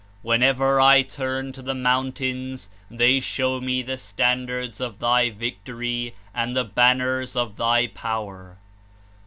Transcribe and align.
"Whenever 0.23 0.81
I 0.81 1.03
turn 1.03 1.51
to 1.51 1.61
the 1.61 1.75
mountains, 1.75 2.71
they 2.89 3.19
show 3.19 3.61
me 3.61 3.83
the 3.83 3.99
standards 3.99 4.79
of 4.81 4.97
Thy 4.97 5.29
victory 5.29 6.15
and 6.33 6.55
the 6.57 6.65
banners 6.65 7.35
of 7.35 7.55
Thy 7.55 7.85
power. 7.85 8.57